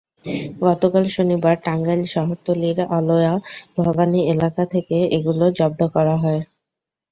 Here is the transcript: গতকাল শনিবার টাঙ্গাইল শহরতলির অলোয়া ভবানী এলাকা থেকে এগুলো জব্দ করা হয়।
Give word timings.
গতকাল 0.63 1.05
শনিবার 1.15 1.55
টাঙ্গাইল 1.65 2.01
শহরতলির 2.13 2.77
অলোয়া 2.97 3.33
ভবানী 3.77 4.19
এলাকা 4.33 4.63
থেকে 4.73 4.97
এগুলো 5.17 5.45
জব্দ 5.59 5.81
করা 5.95 6.15
হয়। 6.23 6.41